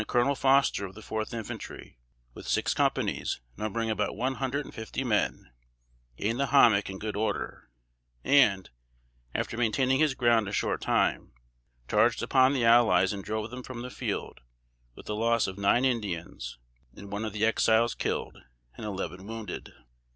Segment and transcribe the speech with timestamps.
[0.07, 1.95] Colonel Foster of the 4th Infantry,
[2.33, 5.51] with six companies, numbering about one hundred and fifty men,
[6.17, 7.69] gained the hommock in good order,
[8.23, 8.71] and,
[9.35, 11.33] after maintaining his ground a short time,
[11.87, 14.39] charged upon the allies and drove them from the field,
[14.95, 16.57] with the loss of nine Indians
[16.95, 18.39] and one of the Exiles killed,
[18.73, 19.71] and eleven wounded.